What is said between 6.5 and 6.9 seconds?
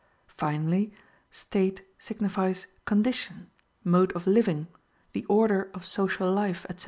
etc.